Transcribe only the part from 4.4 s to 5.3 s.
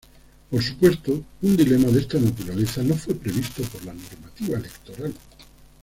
electoral.